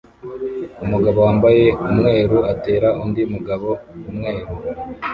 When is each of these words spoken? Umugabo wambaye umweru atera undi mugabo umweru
Umugabo 0.83 1.17
wambaye 1.25 1.65
umweru 1.85 2.37
atera 2.51 2.87
undi 3.03 3.21
mugabo 3.33 3.69
umweru 4.09 4.51